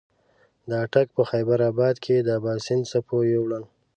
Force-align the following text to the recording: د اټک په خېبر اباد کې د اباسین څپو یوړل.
د 0.69 0.71
اټک 0.83 1.07
په 1.17 1.23
خېبر 1.29 1.59
اباد 1.71 1.95
کې 2.03 2.15
د 2.21 2.27
اباسین 2.39 2.79
څپو 2.89 3.17
یوړل. 3.33 3.63